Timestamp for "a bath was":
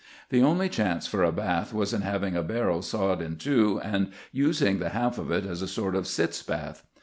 1.23-1.93